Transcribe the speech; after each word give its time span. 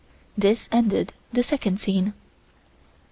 This 0.35 0.67
ended 0.71 1.13
the 1.31 1.43
second 1.43 1.79
scene. 1.79 2.13